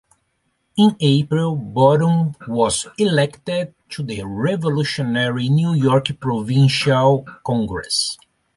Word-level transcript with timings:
In 0.77 0.95
April, 0.99 1.55
Boerum 1.55 2.33
was 2.47 2.87
elected 2.97 3.75
to 3.89 4.01
the 4.01 4.23
revolutionary 4.25 5.47
New 5.47 5.75
York 5.75 6.19
Provincial 6.19 7.21
Congress. 7.45 8.17